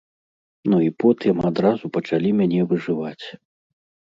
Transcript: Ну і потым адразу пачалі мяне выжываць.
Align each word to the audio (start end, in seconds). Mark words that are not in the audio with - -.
Ну 0.73 0.77
і 0.85 0.87
потым 1.03 1.43
адразу 1.49 1.85
пачалі 1.99 2.29
мяне 2.41 2.61
выжываць. 2.73 3.25